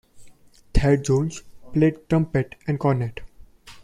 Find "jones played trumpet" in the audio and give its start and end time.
1.05-2.55